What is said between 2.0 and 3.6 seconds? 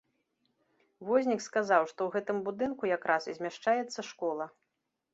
ў гэтым будынку якраз і